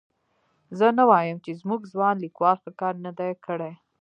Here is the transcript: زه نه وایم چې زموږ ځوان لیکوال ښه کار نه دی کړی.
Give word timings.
زه 0.77 0.87
نه 0.97 1.03
وایم 1.09 1.37
چې 1.45 1.51
زموږ 1.61 1.81
ځوان 1.93 2.15
لیکوال 2.25 2.57
ښه 2.63 2.71
کار 2.81 2.95
نه 3.05 3.11
دی 3.19 3.31
کړی. 3.45 3.73